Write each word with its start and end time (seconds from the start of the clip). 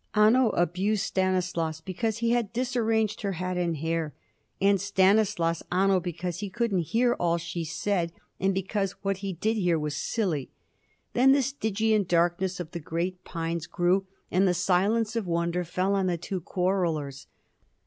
Anno 0.15 0.49
abused 0.49 1.03
Stanislaus, 1.03 1.79
because 1.79 2.17
he 2.17 2.31
had 2.31 2.51
disarranged 2.53 3.21
her 3.21 3.33
hat 3.33 3.55
and 3.55 3.77
hair, 3.77 4.15
and 4.59 4.81
Stanislaus, 4.81 5.61
Anno, 5.71 5.99
because 5.99 6.39
he 6.39 6.49
couldn't 6.49 6.79
hear 6.87 7.13
all 7.13 7.37
she 7.37 7.63
said, 7.63 8.11
and 8.39 8.51
because 8.51 8.93
what 9.03 9.17
he 9.17 9.33
did 9.33 9.57
hear 9.57 9.77
was 9.77 9.95
silly. 9.95 10.49
Then 11.13 11.33
the 11.33 11.43
Stygian 11.43 12.05
darkness 12.05 12.59
of 12.59 12.71
the 12.71 12.79
great 12.79 13.23
pines 13.23 13.67
grew; 13.67 14.07
and 14.31 14.47
the 14.47 14.55
silence 14.55 15.15
of 15.15 15.27
wonder 15.27 15.63
fell 15.63 15.93
on 15.93 16.07
the 16.07 16.17
two 16.17 16.41
quarrellers. 16.41 17.27